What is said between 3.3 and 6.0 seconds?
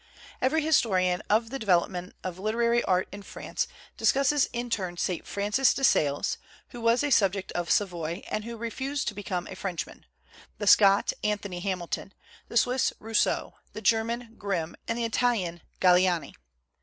art in France discusses in turn Saint Francis de